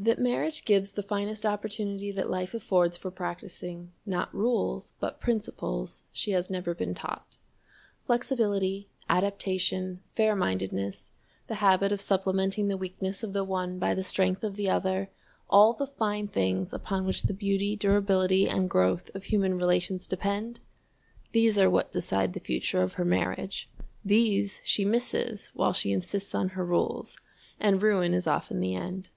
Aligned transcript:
That 0.00 0.20
marriage 0.20 0.64
gives 0.64 0.92
the 0.92 1.02
finest 1.02 1.44
opportunity 1.44 2.12
that 2.12 2.30
life 2.30 2.54
affords 2.54 2.96
for 2.96 3.10
practicing, 3.10 3.90
not 4.06 4.32
rules, 4.32 4.92
but 5.00 5.18
principles, 5.20 6.04
she 6.12 6.30
has 6.30 6.48
never 6.48 6.72
been 6.72 6.94
taught. 6.94 7.38
Flexibility, 8.04 8.86
adaptation, 9.08 9.98
fair 10.14 10.36
mindedness, 10.36 11.10
the 11.48 11.56
habit 11.56 11.90
of 11.90 12.00
supplementing 12.00 12.68
the 12.68 12.76
weakness 12.76 13.24
of 13.24 13.32
the 13.32 13.42
one 13.42 13.80
by 13.80 13.92
the 13.92 14.04
strength 14.04 14.44
of 14.44 14.54
the 14.54 14.70
other, 14.70 15.10
all 15.50 15.72
the 15.72 15.88
fine 15.88 16.28
things 16.28 16.72
upon 16.72 17.04
which 17.04 17.22
the 17.24 17.34
beauty, 17.34 17.74
durability, 17.74 18.48
and 18.48 18.70
growth 18.70 19.12
of 19.16 19.24
human 19.24 19.56
relations 19.58 20.06
depend, 20.06 20.60
these 21.32 21.58
are 21.58 21.68
what 21.68 21.90
decide 21.90 22.34
the 22.34 22.38
future 22.38 22.82
of 22.82 22.92
her 22.92 23.04
marriage. 23.04 23.68
These 24.04 24.60
she 24.62 24.84
misses 24.84 25.48
while 25.54 25.72
she 25.72 25.90
insists 25.90 26.36
on 26.36 26.50
her 26.50 26.64
rules; 26.64 27.18
and 27.58 27.82
ruin 27.82 28.14
is 28.14 28.28
often 28.28 28.60
the 28.60 28.76
end. 28.76 29.10